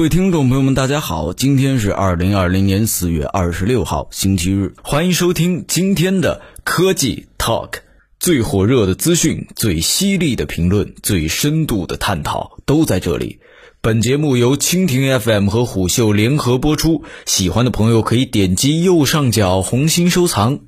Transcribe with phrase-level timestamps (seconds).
[0.00, 7.72] 各位听众朋友们，大家好，今天是二零二零年四月二十六号，星期日，欢迎收听今天的科技 Talk，
[8.18, 13.40] 最火热的资讯、最犀利的评论、最深度的探讨都在这里。
[13.82, 20.60] 本节目由蜻蜓 FM 和虎嗅联合播出，喜欢的朋友可以点击右上角红心收藏。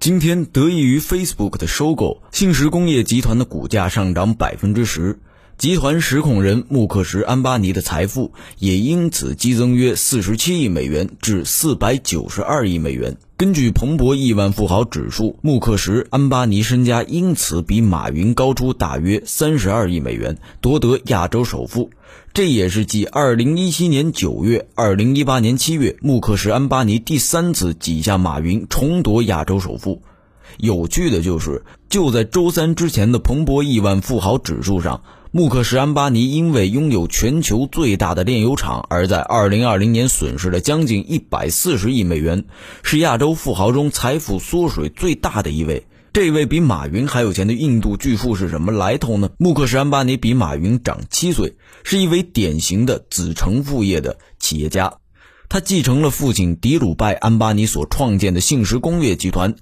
[0.00, 5.20] 今天得益于 Facebook 的收购，信实工业集团的股价上涨百分之十。
[5.60, 13.18] 集团实控人穆克什·安巴尼的财富也因此激增约四十七亿美元至四百九十二亿美元。
[13.36, 21.90] 根据彭博亿万富豪指数，穆克什·安巴尼身家因此比马云高出大约三十二亿美元，夺得亚洲首富。
[22.32, 30.00] 这也是继二零一七年九月、二零一八年七月，穆克什·安巴尼第三次挤下马云，重夺亚洲首富。
[30.58, 35.02] 有趣的就是，就在周三之前的彭博亿万富豪指数上。
[35.32, 42.46] 穆克什·安巴尼因为拥有全球最大的炼油厂，而在2020年损失了将近140亿美元，
[42.82, 45.86] 是亚洲富豪中财富缩水最大的一位。
[46.12, 49.30] 这位比马云还有钱的印度巨富是什么来头呢？
[49.38, 54.94] 穆克什·安巴尼比马云长七岁，是一位典型的子承父业的企业家。
[55.48, 59.54] 他继承了父亲迪鲁拜·安巴尼所创建的信实工业集团。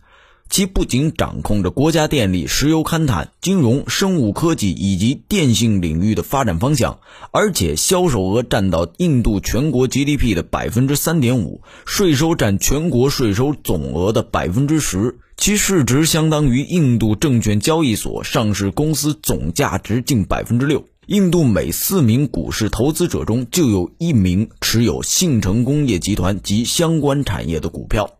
[0.50, 20.84] 其不仅掌控着国家电力、石油勘探、金融、生物科技以及电信领域的发展方向，而且销售额占到印度全国 GDP 的百分之三点五，税收占全国税收总额的百分之十，其市值相当于印度证券交易所上市公司总价值近百分之六。
[21.06, 28.17] 印度每四名股市投资者中就有一名持有信诚工业集团及相关产业的股票。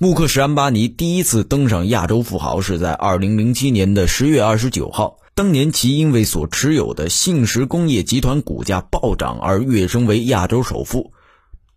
[0.00, 5.18] 穆克什·安巴尼第一次登上亚洲富豪是在2007年的10月29号。
[5.34, 11.12] 当年其因为所持有的信实工业集团股价暴涨而跃升为亚洲首富。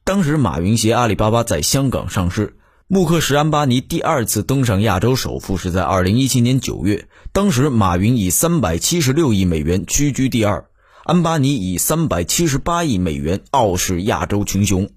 [0.03, 2.57] 当时马云携阿里巴巴在香港上市。
[2.87, 10.65] 穆克什·安巴尼第二次登上亚洲首富是在2017年9月，当时马云以376亿美元屈居第二，
[11.05, 14.91] 安巴尼以378亿美元傲视亚洲群雄。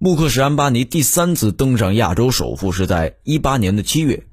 [0.00, 4.28] 穆克什·安巴尼第三次登上亚洲首富是在一八年的七月，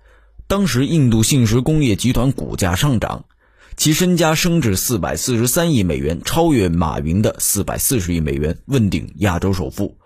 [0.45, 3.25] 当时印度信实工业集团股价上涨，
[3.75, 9.97] 其身家升至四百四十三亿美元，超越马云的四百四十亿美元，问鼎亚洲首富。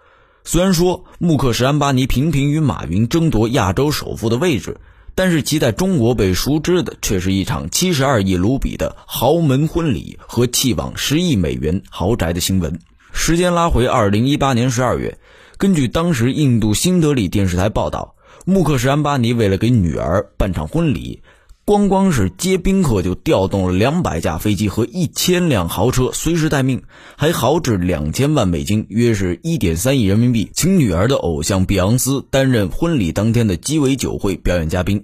[0.46, 4.80] 虽然说穆克什·安巴尼频频与马云争夺亚洲首富的位置，
[5.14, 12.80] 但是其在中国被熟知的却是一场七十二亿卢比的豪门婚礼和气往十亿美元豪宅的新闻。
[13.12, 15.18] 时间拉回二零一八年十二月。
[15.58, 18.16] 根据当时印度新德里电视台报道，
[18.46, 21.22] 穆克什·安巴尼为了给女儿办场婚礼，
[21.66, 26.82] 光光是接宾客就调动了两百架飞机和一千辆豪车，随时待命，
[27.18, 35.04] 还豪掷两千万美金，约是一点三亿人民币，请女儿的偶像碧昂斯担任婚礼当天的鸡尾酒会表演嘉宾。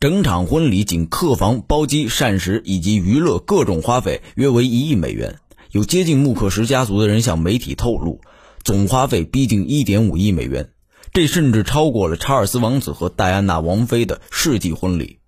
[0.00, 5.36] 整场婚礼仅客房、包机、膳食以及娱乐各种花费约为一亿美元。
[5.74, 8.20] 有接近穆克什家族的人向媒体透露。
[8.62, 10.70] 总花费逼近一点五亿美元，
[11.12, 15.18] 这甚至超过了查尔斯王子和戴安娜王妃的世纪婚礼。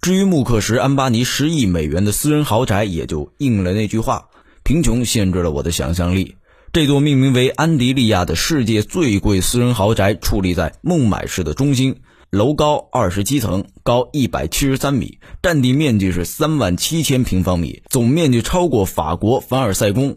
[0.00, 4.28] 至于穆克什·安巴尼十亿美元的私人豪宅，也就应了那句话：
[4.64, 6.34] 贫穷限制了我的想象力。
[6.72, 12.00] 这座命名为安迪利亚的世界最贵私人豪宅，矗立在孟买市的中心，
[12.30, 20.16] 楼高二十七层，高一百七十三米，占地面积是三万七千平方米，总面积超过法国凡尔赛宫。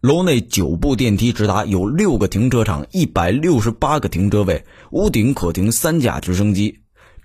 [0.00, 6.78] 楼内九部电梯直达，有六个停车场，一百六十八个停车位，屋顶可停三架直升机。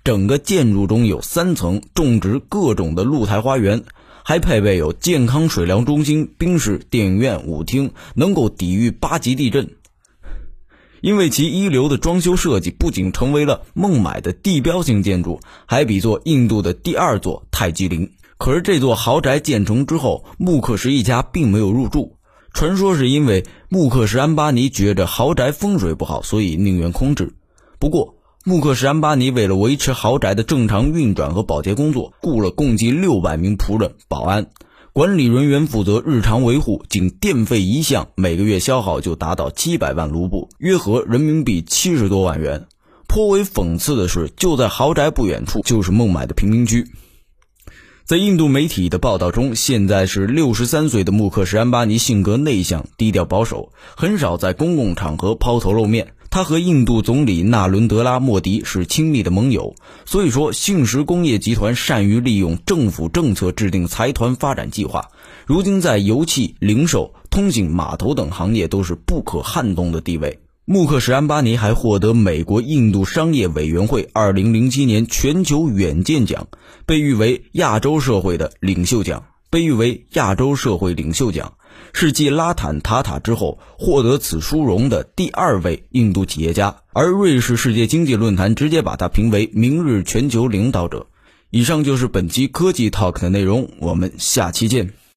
[0.04, 3.82] 整个建筑中有三层，种植各种的露台花园，
[4.22, 9.68] 还配备有健康水疗中心、冰室、电影院、舞厅，能够抵御八级地震。
[11.00, 18.10] 因为其一流的装修设计，不仅成为了孟买的地标性建筑，还比作印度的第二座泰姬陵。
[18.36, 22.16] 可是这座豪宅建成之后，穆克什一家并没有入住。
[22.54, 27.32] 传说是因为穆克什·安巴尼觉着豪宅风水不好，所以宁愿空置。
[27.78, 28.14] 不过，
[28.44, 34.46] 穆克什·安巴尼为了维持豪宅的正常运转和保洁工作，雇了共计六百名仆人、保安、
[34.98, 36.84] 管理人员负责日常维护。
[36.88, 42.66] 仅电费一项，每个月消耗就达到七百万卢布，约合人民币七十多万元。
[43.06, 46.84] 颇为讽刺的是，就在豪宅不远处，就是孟买的贫民区。
[48.06, 56.08] 在印度媒体的报道中，现在是六十三岁的穆克什·安巴尼，性格内向、低调保守，很少在公共场合抛头露面。
[56.30, 65.08] 他和印度总理纳伦德拉·莫迪是亲密的盟友，所以说信实工业集团善于利用政府政策制定财团发展计划，
[65.46, 70.38] 如今在油气、零售、通信、码头等行业都是不可撼动的地位。
[70.64, 76.48] 穆克什安巴尼还获得美国印度商业委员会2007年全球远见奖，
[76.84, 79.24] 被誉为亚洲社会的领袖奖。
[79.50, 81.54] 被誉为亚洲社会领袖奖，
[81.92, 91.06] 是继拉坦塔塔之后获得此殊荣的第二位印度企业家，而瑞士世界经济论坛直接把他评为明日全球领导者。
[91.50, 94.92] 以上就是本期科技 Talk 的内容，我们下期见。